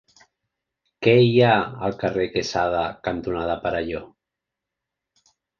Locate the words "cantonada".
3.09-3.61